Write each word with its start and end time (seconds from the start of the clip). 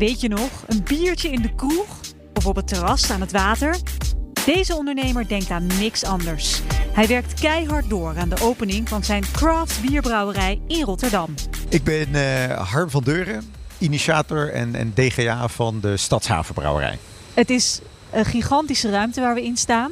Weet 0.00 0.20
je 0.20 0.28
nog, 0.28 0.50
een 0.66 0.82
biertje 0.84 1.30
in 1.30 1.42
de 1.42 1.54
kroeg 1.54 2.00
of 2.34 2.46
op 2.46 2.56
het 2.56 2.68
terras 2.68 3.10
aan 3.10 3.20
het 3.20 3.32
water? 3.32 3.76
Deze 4.44 4.76
ondernemer 4.76 5.28
denkt 5.28 5.50
aan 5.50 5.66
niks 5.66 6.04
anders. 6.04 6.60
Hij 6.92 7.06
werkt 7.06 7.40
keihard 7.40 7.88
door 7.88 8.18
aan 8.18 8.28
de 8.28 8.40
opening 8.42 8.88
van 8.88 9.04
zijn 9.04 9.24
craft 9.32 9.80
bierbrouwerij 9.80 10.60
in 10.66 10.82
Rotterdam. 10.82 11.34
Ik 11.68 11.84
ben 11.84 12.08
uh, 12.08 12.70
Harm 12.70 12.90
van 12.90 13.02
Deuren, 13.02 13.52
initiator 13.78 14.52
en, 14.52 14.74
en 14.74 14.92
DGA 14.94 15.48
van 15.48 15.80
de 15.80 15.96
Stadshavenbrouwerij. 15.96 16.98
Het 17.34 17.50
is 17.50 17.80
een 18.12 18.24
gigantische 18.24 18.90
ruimte 18.90 19.20
waar 19.20 19.34
we 19.34 19.44
in 19.44 19.56
staan. 19.56 19.90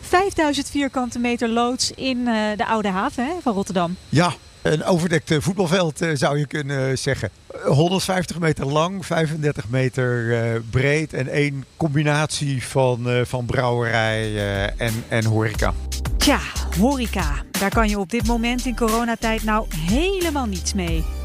5000 0.00 0.70
vierkante 0.70 1.18
meter 1.18 1.48
loods 1.48 1.90
in 1.90 2.18
uh, 2.18 2.34
de 2.56 2.66
Oude 2.66 2.88
Haven 2.88 3.24
hè, 3.24 3.32
van 3.42 3.54
Rotterdam. 3.54 3.96
Ja, 4.08 4.32
een 4.72 4.84
overdekt 4.84 5.34
voetbalveld 5.38 6.02
uh, 6.02 6.10
zou 6.14 6.38
je 6.38 6.46
kunnen 6.46 6.98
zeggen. 6.98 7.30
150 7.64 8.38
meter 8.38 8.66
lang, 8.66 9.06
35 9.06 9.68
meter 9.68 10.24
uh, 10.24 10.60
breed 10.70 11.12
en 11.12 11.28
één 11.28 11.64
combinatie 11.76 12.64
van, 12.64 13.10
uh, 13.10 13.20
van 13.24 13.44
brouwerij 13.44 14.36
en, 14.76 15.04
en 15.08 15.24
horeca. 15.24 15.74
Tja, 16.16 16.40
horeca. 16.78 17.42
Daar 17.50 17.70
kan 17.70 17.88
je 17.88 17.98
op 17.98 18.10
dit 18.10 18.26
moment 18.26 18.66
in 18.66 18.76
coronatijd 18.76 19.44
nou 19.44 19.66
helemaal 19.70 20.46
niets 20.46 20.74
mee. 20.74 21.17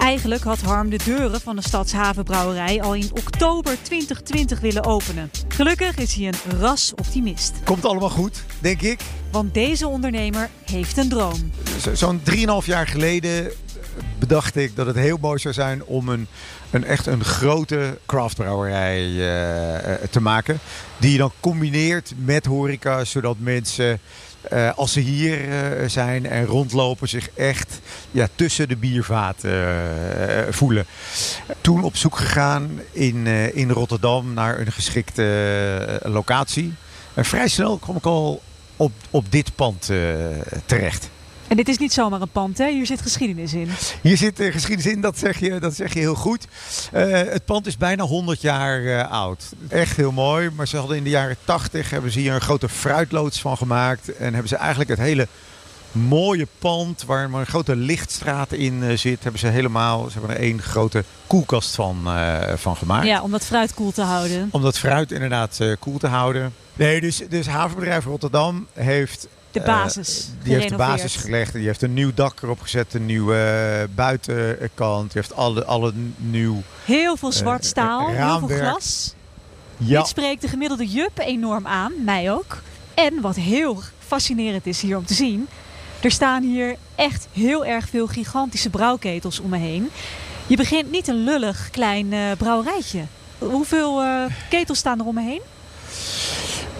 Eigenlijk 0.00 0.42
had 0.42 0.60
Harm 0.60 0.90
de 0.90 0.98
deuren 1.04 1.40
van 1.40 1.56
de 1.56 1.62
Stadshavenbrouwerij 1.62 2.82
al 2.82 2.94
in 2.94 3.10
oktober 3.12 3.76
2020 3.82 4.60
willen 4.60 4.84
openen. 4.84 5.30
Gelukkig 5.48 5.96
is 5.96 6.14
hij 6.14 6.26
een 6.26 6.58
ras 6.60 6.92
optimist. 6.94 7.52
Komt 7.64 7.84
allemaal 7.84 8.10
goed, 8.10 8.42
denk 8.58 8.82
ik. 8.82 9.00
Want 9.30 9.54
deze 9.54 9.86
ondernemer 9.86 10.48
heeft 10.64 10.96
een 10.96 11.08
droom. 11.08 11.50
Zo'n 11.92 12.20
3,5 12.30 12.36
jaar 12.64 12.86
geleden 12.86 13.52
bedacht 14.18 14.56
ik 14.56 14.76
dat 14.76 14.86
het 14.86 14.96
heel 14.96 15.18
mooi 15.20 15.38
zou 15.38 15.54
zijn 15.54 15.84
om 15.84 16.08
een, 16.08 16.26
een 16.70 16.84
echt 16.84 17.06
een 17.06 17.24
grote 17.24 17.98
craftbrouwerij 18.06 19.06
uh, 19.06 19.94
te 20.10 20.20
maken. 20.20 20.58
Die 20.98 21.12
je 21.12 21.18
dan 21.18 21.32
combineert 21.40 22.12
met 22.16 22.46
horeca, 22.46 23.04
zodat 23.04 23.36
mensen 23.38 24.00
uh, 24.52 24.70
als 24.76 24.92
ze 24.92 25.00
hier 25.00 25.48
uh, 25.48 25.88
zijn 25.88 26.26
en 26.26 26.44
rondlopen, 26.44 27.08
zich 27.08 27.30
echt 27.30 27.80
ja, 28.10 28.28
tussen 28.34 28.68
de 28.68 28.76
biervaten 28.76 29.50
uh, 29.50 30.52
voelen. 30.52 30.86
Toen 31.60 31.82
op 31.82 31.96
zoek 31.96 32.16
gegaan 32.16 32.80
in, 32.92 33.26
in 33.54 33.70
Rotterdam 33.70 34.34
naar 34.34 34.58
een 34.58 34.72
geschikte 34.72 36.00
locatie. 36.02 36.74
En 37.14 37.24
vrij 37.24 37.48
snel 37.48 37.78
kwam 37.78 37.96
ik 37.96 38.04
al 38.06 38.42
op, 38.76 38.92
op 39.10 39.32
dit 39.32 39.54
pand 39.54 39.90
terecht. 40.66 41.10
En 41.50 41.56
dit 41.56 41.68
is 41.68 41.78
niet 41.78 41.92
zomaar 41.92 42.20
een 42.20 42.28
pand, 42.28 42.58
hè? 42.58 42.70
Hier 42.70 42.86
zit 42.86 43.02
geschiedenis 43.02 43.54
in. 43.54 43.68
Hier 44.00 44.16
zit 44.16 44.40
uh, 44.40 44.52
geschiedenis 44.52 44.92
in, 44.92 45.00
dat 45.00 45.18
zeg 45.18 45.38
je, 45.38 45.58
dat 45.58 45.74
zeg 45.74 45.94
je 45.94 45.98
heel 45.98 46.14
goed. 46.14 46.46
Uh, 46.94 47.10
het 47.10 47.44
pand 47.44 47.66
is 47.66 47.76
bijna 47.76 48.04
100 48.04 48.40
jaar 48.40 48.80
uh, 48.80 49.10
oud. 49.10 49.44
Echt 49.68 49.96
heel 49.96 50.12
mooi, 50.12 50.50
maar 50.50 50.68
ze 50.68 50.76
hadden 50.76 50.96
in 50.96 51.04
de 51.04 51.10
jaren 51.10 51.36
80 51.44 51.90
hebben 51.90 52.10
ze 52.10 52.18
hier 52.18 52.34
een 52.34 52.40
grote 52.40 52.68
fruitloods 52.68 53.40
van 53.40 53.56
gemaakt. 53.56 54.16
En 54.16 54.32
hebben 54.32 54.48
ze 54.48 54.56
eigenlijk 54.56 54.90
het 54.90 54.98
hele 54.98 55.28
mooie 55.92 56.46
pand 56.58 57.04
waar 57.06 57.30
maar 57.30 57.40
een 57.40 57.46
grote 57.46 57.76
lichtstraat 57.76 58.52
in 58.52 58.98
zit, 58.98 59.22
hebben 59.22 59.40
ze 59.40 59.46
helemaal, 59.46 60.04
ze 60.10 60.18
hebben 60.18 60.36
er 60.36 60.42
één 60.42 60.62
grote 60.62 61.04
koelkast 61.26 61.74
van, 61.74 62.08
van 62.54 62.76
gemaakt. 62.76 63.06
Ja, 63.06 63.22
om 63.22 63.30
dat 63.30 63.44
fruit 63.44 63.74
koel 63.74 63.92
te 63.92 64.02
houden. 64.02 64.48
Om 64.50 64.62
dat 64.62 64.78
fruit 64.78 65.12
inderdaad 65.12 65.60
koel 65.78 65.98
te 65.98 66.06
houden. 66.06 66.52
Nee, 66.74 67.00
dus, 67.00 67.22
dus 67.28 67.46
Havenbedrijf 67.46 68.04
Rotterdam 68.04 68.66
heeft 68.72 69.28
de 69.50 69.60
basis. 69.60 70.28
Uh, 70.38 70.44
die 70.44 70.54
heeft 70.54 70.68
de 70.68 70.76
basis 70.76 71.16
gelegd. 71.16 71.52
Die 71.52 71.66
heeft 71.66 71.82
een 71.82 71.94
nieuw 71.94 72.10
dak 72.14 72.42
erop 72.42 72.60
gezet, 72.60 72.94
een 72.94 73.06
nieuwe 73.06 73.78
uh, 73.88 73.94
buitenkant. 73.94 75.12
Die 75.12 75.20
heeft 75.20 75.34
alle, 75.34 75.64
alle 75.64 75.92
nieuw. 76.16 76.62
Heel 76.84 77.16
veel 77.16 77.32
zwart 77.32 77.64
staal, 77.64 78.10
uh, 78.10 78.38
heel 78.38 78.48
veel 78.48 78.58
glas. 78.58 79.14
Ja. 79.76 79.98
Dit 79.98 80.08
spreekt 80.08 80.42
de 80.42 80.48
gemiddelde 80.48 80.86
jup 80.86 81.18
enorm 81.18 81.66
aan, 81.66 81.92
mij 82.04 82.32
ook. 82.32 82.62
En 82.94 83.20
wat 83.20 83.36
heel 83.36 83.82
fascinerend 83.98 84.66
is 84.66 84.80
hier 84.80 84.96
om 84.96 85.06
te 85.06 85.14
zien. 85.14 85.48
Er 86.00 86.10
staan 86.10 86.42
hier 86.42 86.76
echt 86.94 87.26
heel 87.32 87.64
erg 87.64 87.88
veel 87.88 88.06
gigantische 88.06 88.70
brouwketels 88.70 89.40
om 89.40 89.48
me 89.48 89.58
heen. 89.58 89.90
Je 90.46 90.56
begint 90.56 90.90
niet 90.90 91.08
een 91.08 91.24
lullig 91.24 91.68
klein 91.70 92.14
brouwerijtje. 92.38 93.02
Hoeveel 93.38 94.02
ketels 94.48 94.78
staan 94.78 94.98
er 94.98 95.06
om 95.06 95.14
me 95.14 95.22
heen? 95.22 95.42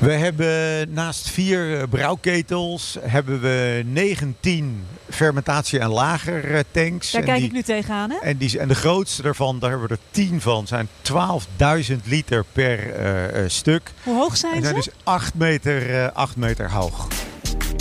We 0.00 0.12
hebben 0.12 0.92
naast 0.92 1.30
vier 1.30 1.88
brouwketels 1.88 2.96
hebben 3.00 3.40
we 3.40 3.82
19 3.86 4.84
fermentatie- 5.10 5.78
en 5.78 5.88
lagertanks. 5.88 7.10
Daar 7.10 7.22
kijk 7.22 7.36
die, 7.36 7.46
ik 7.46 7.52
nu 7.52 7.62
tegenaan. 7.62 8.10
Hè? 8.10 8.16
En, 8.16 8.36
die, 8.36 8.58
en 8.58 8.68
de 8.68 8.74
grootste 8.74 9.22
daarvan, 9.22 9.58
daar 9.58 9.70
hebben 9.70 9.88
we 9.88 9.94
er 9.94 10.00
10 10.10 10.40
van, 10.40 10.66
zijn 10.66 10.88
12.000 11.90 11.96
liter 12.04 12.44
per 12.52 13.00
uh, 13.42 13.48
stuk. 13.48 13.92
Hoe 14.02 14.16
hoog 14.16 14.36
zijn 14.36 14.52
en 14.52 14.58
ze? 14.58 14.64
zijn 14.64 14.74
dus 14.74 14.88
8 15.02 15.34
meter, 15.34 15.90
uh, 15.90 16.06
8 16.12 16.36
meter 16.36 16.70
hoog. 16.70 17.08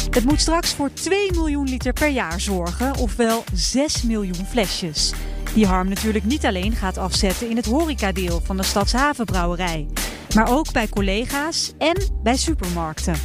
Het 0.10 0.24
moet 0.24 0.42
straks 0.42 0.74
voor 0.74 0.94
2 0.94 1.32
miljoen 1.32 1.70
liter 1.70 1.94
per 1.94 2.10
jaar 2.10 2.40
zorgen, 2.40 2.96
ofwel 2.96 3.44
6 3.54 4.04
miljoen 4.04 4.46
flesjes. 4.50 5.14
Die 5.54 5.66
Harm 5.66 5.90
natuurlijk 5.90 6.26
niet 6.26 6.46
alleen 6.46 6.76
gaat 6.76 6.98
afzetten 6.98 7.50
in 7.50 7.56
het 7.56 7.66
horecadeel 7.66 8.42
van 8.44 8.58
de 8.58 8.64
Stadshavenbrouwerij 8.64 9.88
maar 10.36 10.52
ook 10.52 10.72
bij 10.72 10.88
collega's 10.88 11.74
en 11.78 12.04
bij 12.24 12.38
supermarkten. 12.38 13.16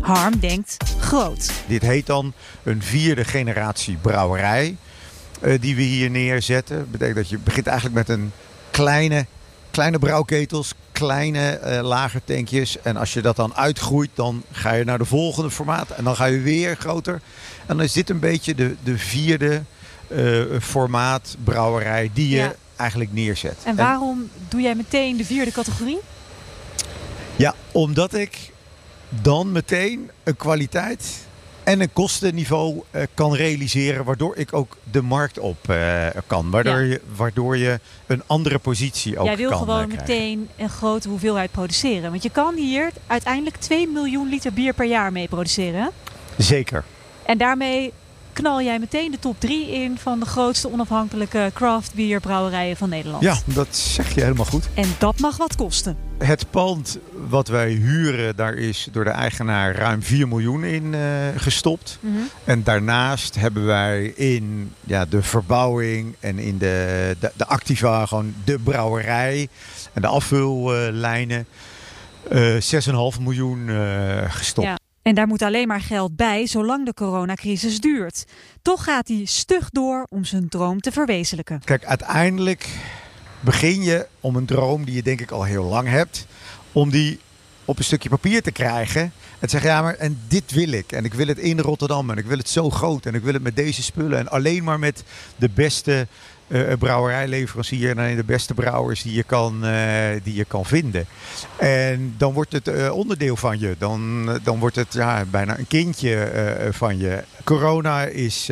Harm 0.00 0.38
denkt 0.38 0.76
groot. 0.98 1.52
Dit 1.66 1.82
heet 1.82 2.06
dan 2.06 2.32
een 2.62 2.82
vierde 2.82 3.24
generatie 3.24 3.96
brouwerij 3.96 4.76
uh, 5.42 5.60
die 5.60 5.76
we 5.76 5.82
hier 5.82 6.10
neerzetten. 6.10 6.78
Dat 6.78 6.90
betekent 6.90 7.16
dat 7.16 7.28
je 7.28 7.38
begint 7.38 7.66
eigenlijk 7.66 7.96
met 7.96 8.18
een 8.18 8.32
kleine, 8.70 9.26
kleine 9.70 9.98
brouwketels, 9.98 10.72
kleine 10.92 11.60
uh, 11.64 11.80
lagertankjes. 11.82 12.80
En 12.82 12.96
als 12.96 13.12
je 13.12 13.22
dat 13.22 13.36
dan 13.36 13.54
uitgroeit, 13.54 14.10
dan 14.14 14.42
ga 14.52 14.72
je 14.72 14.84
naar 14.84 14.98
de 14.98 15.04
volgende 15.04 15.50
formaat. 15.50 15.90
En 15.90 16.04
dan 16.04 16.16
ga 16.16 16.24
je 16.24 16.40
weer 16.40 16.76
groter. 16.76 17.20
En 17.66 17.76
dan 17.76 17.82
is 17.82 17.92
dit 17.92 18.10
een 18.10 18.20
beetje 18.20 18.54
de, 18.54 18.74
de 18.82 18.98
vierde 18.98 19.62
uh, 20.08 20.42
formaat 20.60 21.36
brouwerij 21.44 22.10
die 22.14 22.28
je 22.28 22.36
ja. 22.36 22.54
eigenlijk 22.76 23.12
neerzet. 23.12 23.56
En 23.64 23.76
waarom 23.76 24.18
en, 24.18 24.30
doe 24.48 24.60
jij 24.60 24.74
meteen 24.74 25.16
de 25.16 25.24
vierde 25.24 25.52
categorie? 25.52 25.98
Ja, 27.38 27.54
omdat 27.72 28.14
ik 28.14 28.50
dan 29.08 29.52
meteen 29.52 30.10
een 30.24 30.36
kwaliteit 30.36 31.26
en 31.64 31.80
een 31.80 31.92
kostenniveau 31.92 32.82
uh, 32.90 33.02
kan 33.14 33.34
realiseren, 33.34 34.04
waardoor 34.04 34.36
ik 34.36 34.52
ook 34.52 34.76
de 34.90 35.02
markt 35.02 35.38
op 35.38 35.56
uh, 35.70 36.06
kan. 36.26 36.50
Waardoor, 36.50 36.80
ja. 36.80 36.90
je, 36.90 37.00
waardoor 37.16 37.56
je 37.56 37.80
een 38.06 38.22
andere 38.26 38.58
positie 38.58 39.12
ook 39.12 39.16
kan 39.16 39.26
Jij 39.26 39.36
wil 39.36 39.50
kan, 39.50 39.58
gewoon 39.58 39.90
uh, 39.90 39.96
meteen 39.96 40.48
een 40.56 40.68
grote 40.68 41.08
hoeveelheid 41.08 41.50
produceren. 41.50 42.10
Want 42.10 42.22
je 42.22 42.30
kan 42.30 42.54
hier 42.54 42.90
uiteindelijk 43.06 43.56
2 43.56 43.88
miljoen 43.88 44.28
liter 44.28 44.52
bier 44.52 44.74
per 44.74 44.86
jaar 44.86 45.12
mee 45.12 45.28
produceren. 45.28 45.90
Zeker. 46.36 46.84
En 47.22 47.38
daarmee 47.38 47.92
knal 48.38 48.62
jij 48.62 48.78
meteen 48.78 49.10
de 49.10 49.18
top 49.18 49.40
3 49.40 49.70
in 49.70 49.98
van 49.98 50.20
de 50.20 50.26
grootste 50.26 50.72
onafhankelijke 50.72 51.50
craft 51.54 51.94
bierbrouwerijen 51.94 52.76
van 52.76 52.88
Nederland. 52.88 53.22
Ja, 53.22 53.36
dat 53.44 53.76
zeg 53.76 54.14
je 54.14 54.20
helemaal 54.20 54.44
goed. 54.44 54.68
En 54.74 54.94
dat 54.98 55.18
mag 55.18 55.36
wat 55.36 55.56
kosten. 55.56 55.96
Het 56.18 56.50
pand 56.50 56.98
wat 57.28 57.48
wij 57.48 57.70
huren, 57.70 58.36
daar 58.36 58.54
is 58.54 58.88
door 58.92 59.04
de 59.04 59.10
eigenaar 59.10 59.74
ruim 59.74 60.02
4 60.02 60.28
miljoen 60.28 60.64
in 60.64 60.92
uh, 60.92 61.00
gestopt. 61.36 61.98
Mm 62.00 62.14
-hmm. 62.14 62.28
En 62.44 62.62
daarnaast 62.62 63.34
hebben 63.34 63.64
wij 63.64 64.06
in 64.06 64.72
ja, 64.80 65.04
de 65.04 65.22
verbouwing 65.22 66.14
en 66.20 66.38
in 66.38 66.58
de, 66.58 67.16
de, 67.20 67.32
de 67.36 67.46
activa, 67.46 68.06
gewoon 68.06 68.34
de 68.44 68.58
brouwerij 68.58 69.48
en 69.92 70.02
de 70.02 70.08
afvullijnen, 70.08 71.46
uh, 72.32 73.14
6,5 73.14 73.22
miljoen 73.22 73.68
uh, 73.68 74.22
gestopt. 74.28 74.66
Ja. 74.66 74.77
En 75.08 75.14
daar 75.14 75.26
moet 75.26 75.42
alleen 75.42 75.68
maar 75.68 75.80
geld 75.80 76.16
bij 76.16 76.46
zolang 76.46 76.84
de 76.84 76.94
coronacrisis 76.94 77.80
duurt. 77.80 78.24
Toch 78.62 78.84
gaat 78.84 79.08
hij 79.08 79.24
stug 79.24 79.70
door 79.70 80.06
om 80.08 80.24
zijn 80.24 80.48
droom 80.48 80.80
te 80.80 80.92
verwezenlijken. 80.92 81.60
Kijk, 81.64 81.84
uiteindelijk 81.84 82.68
begin 83.40 83.82
je 83.82 84.06
om 84.20 84.36
een 84.36 84.46
droom 84.46 84.84
die 84.84 84.94
je 84.94 85.02
denk 85.02 85.20
ik 85.20 85.30
al 85.30 85.44
heel 85.44 85.64
lang 85.64 85.88
hebt, 85.88 86.26
om 86.72 86.90
die 86.90 87.20
op 87.64 87.78
een 87.78 87.84
stukje 87.84 88.08
papier 88.08 88.42
te 88.42 88.52
krijgen. 88.52 89.02
En 89.02 89.12
te 89.40 89.48
zeggen, 89.48 89.70
ja, 89.70 89.82
maar 89.82 89.94
en 89.94 90.20
dit 90.28 90.52
wil 90.52 90.72
ik. 90.72 90.92
En 90.92 91.04
ik 91.04 91.14
wil 91.14 91.26
het 91.26 91.38
in 91.38 91.60
Rotterdam. 91.60 92.10
En 92.10 92.16
ik 92.16 92.26
wil 92.26 92.38
het 92.38 92.48
zo 92.48 92.70
groot. 92.70 93.06
En 93.06 93.14
ik 93.14 93.22
wil 93.22 93.32
het 93.32 93.42
met 93.42 93.56
deze 93.56 93.82
spullen. 93.82 94.18
En 94.18 94.28
alleen 94.28 94.64
maar 94.64 94.78
met 94.78 95.04
de 95.36 95.48
beste 95.48 96.06
uh, 96.48 96.72
brouwerijleverancier 96.78 97.98
en 97.98 98.16
de 98.16 98.24
beste 98.24 98.54
brouwers 98.54 99.02
die 99.02 99.14
je 99.14 99.22
kan, 99.22 99.64
uh, 99.64 99.72
die 100.22 100.34
je 100.34 100.44
kan 100.44 100.64
vinden. 100.64 101.06
En 101.56 102.14
dan 102.16 102.32
wordt 102.32 102.52
het 102.52 102.68
uh, 102.68 102.92
onderdeel 102.92 103.36
van 103.36 103.58
je. 103.58 103.76
Dan, 103.78 104.30
dan 104.42 104.58
wordt 104.58 104.76
het 104.76 104.92
ja, 104.92 105.24
bijna 105.30 105.58
een 105.58 105.66
kindje 105.66 106.16
van 106.70 106.98
je. 106.98 107.22
Corona 107.44 108.04
is, 108.04 108.48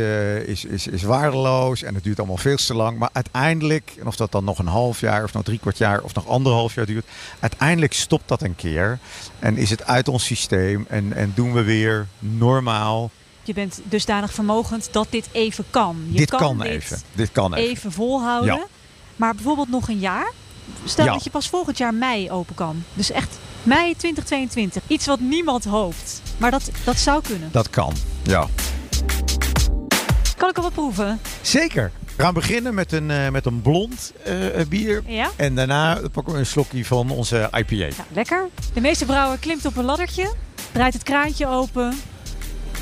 is, 0.46 0.64
is, 0.64 0.87
is 0.87 1.02
waardeloos 1.02 1.82
en 1.82 1.94
het 1.94 2.04
duurt 2.04 2.19
allemaal 2.19 2.37
veel 2.37 2.56
te 2.56 2.75
lang. 2.75 2.98
Maar 2.98 3.10
uiteindelijk, 3.12 3.94
en 4.00 4.06
of 4.06 4.16
dat 4.16 4.32
dan 4.32 4.44
nog 4.44 4.58
een 4.58 4.66
half 4.66 5.00
jaar 5.00 5.25
of 5.25 5.32
nog 5.32 5.44
drie 5.44 5.58
kwart 5.58 5.78
jaar 5.78 6.00
of 6.00 6.14
nog 6.14 6.26
anderhalf 6.26 6.75
jaar 6.75 6.87
duurt. 6.87 7.06
Uiteindelijk 7.40 7.92
stopt 7.92 8.28
dat 8.28 8.42
een 8.42 8.56
keer. 8.56 8.99
En 9.38 9.56
is 9.56 9.70
het 9.70 9.87
uit 9.87 10.08
ons 10.08 10.25
systeem 10.25 10.87
en, 10.88 11.12
en 11.12 11.32
doen 11.34 11.52
we 11.52 11.62
weer 11.62 12.06
normaal 12.19 13.10
je 13.46 13.54
bent 13.54 13.81
dusdanig 13.84 14.32
vermogend 14.32 14.88
dat 14.93 15.06
dit 15.10 15.28
even 15.32 15.64
kan. 15.70 15.96
Je 16.10 16.19
dit 16.19 16.31
kan, 16.31 16.38
kan 16.38 16.58
dit 16.58 16.66
even. 16.66 17.00
Dit 17.12 17.32
kan 17.32 17.54
even. 17.54 17.70
even 17.70 17.93
volhouden. 17.93 18.54
Ja. 18.54 18.66
Maar 19.16 19.34
bijvoorbeeld 19.34 19.70
nog 19.70 19.88
een 19.88 19.98
jaar. 19.98 20.32
stel 20.84 21.06
dat 21.06 21.25
je 21.25 21.31
pas 21.31 21.48
volgend 21.48 21.78
jaar 21.78 21.94
mei 21.94 22.31
open 22.31 22.54
kan. 22.54 22.84
Dus 22.94 23.10
echt 23.10 23.38
mei 23.62 23.96
2022. 23.96 24.82
Iets 24.87 25.06
wat 25.06 25.20
niemand 25.20 25.64
hoopt. 25.64 26.22
Maar 26.37 26.50
dat, 26.50 26.70
dat 26.84 26.98
zou 26.98 27.22
kunnen. 27.22 27.48
Dat 27.52 27.70
kan, 27.70 27.94
ja. 28.22 28.46
Kan 30.37 30.49
ik 30.49 30.56
al 30.56 30.62
wat 30.62 30.72
proeven? 30.72 31.20
Zeker. 31.42 31.92
We 32.16 32.22
gaan 32.22 32.34
beginnen 32.34 32.75
met 32.75 32.92
een, 32.92 33.10
uh, 33.10 33.28
met 33.28 33.46
een 33.46 33.62
blond 33.62 34.12
uh, 34.26 34.66
bier. 34.69 35.02
Ja? 35.06 35.31
En 35.37 35.54
daarna 35.54 35.99
pakken 36.12 36.32
we 36.32 36.38
een 36.38 36.46
slokje 36.46 36.84
van 36.84 37.10
onze 37.10 37.50
IPA. 37.52 37.75
Ja, 37.75 38.04
lekker. 38.12 38.49
De 38.75 38.81
meeste 38.81 39.04
brouwer 39.04 39.38
klimt 39.38 39.66
op 39.66 39.76
een 39.76 39.84
laddertje, 39.84 40.34
draait 40.72 40.92
het 40.92 41.02
kraantje 41.02 41.46
open. 41.46 41.99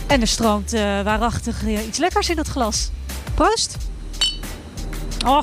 En 0.07 0.21
er 0.21 0.27
stroomt 0.27 0.75
uh, 0.75 0.81
waarachtig 0.81 1.67
iets 1.67 1.99
lekkers 1.99 2.29
in 2.29 2.39
het 2.39 2.49
glas. 2.49 2.91
Proost. 3.35 3.77
Oh, 5.27 5.43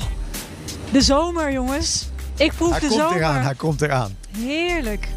de 0.90 1.02
zomer 1.02 1.52
jongens. 1.52 2.08
Ik 2.36 2.52
proef 2.52 2.70
hij 2.70 2.80
de 2.80 2.86
komt 2.86 3.00
zomer. 3.00 3.16
Eraan, 3.16 3.42
hij 3.42 3.54
komt 3.54 3.82
eraan. 3.82 4.16
Heerlijk. 4.38 5.08